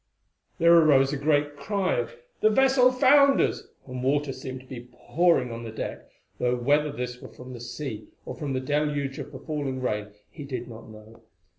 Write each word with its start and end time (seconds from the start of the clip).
There 0.57 0.73
arose 0.73 1.13
a 1.13 1.15
great 1.17 1.55
cry 1.55 1.93
of 1.99 2.15
"The 2.39 2.49
vessel 2.49 2.91
founders!" 2.91 3.67
and 3.85 4.01
water 4.03 4.33
seemed 4.33 4.61
to 4.61 4.65
be 4.65 4.89
pouring 4.91 5.51
on 5.51 5.61
the 5.63 5.69
deck, 5.69 6.09
though 6.39 6.55
whether 6.55 6.91
this 6.91 7.21
were 7.21 7.29
from 7.29 7.53
the 7.53 7.59
sea 7.61 8.07
or 8.25 8.33
from 8.33 8.53
the 8.53 8.61
deluge 8.61 9.19
of 9.19 9.31
the 9.31 9.37
falling 9.37 9.79
rain 9.79 10.07
he 10.31 10.43
did 10.43 10.67
not 10.67 10.89
know. 10.89 11.21